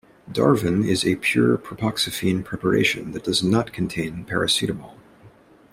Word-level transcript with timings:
Darvon 0.27 0.83
is 0.83 1.05
a 1.05 1.17
pure 1.17 1.59
propoxyphene 1.59 2.43
preparation 2.43 3.11
that 3.11 3.23
does 3.23 3.43
not 3.43 3.71
contain 3.71 4.25
paracetamol. 4.25 4.95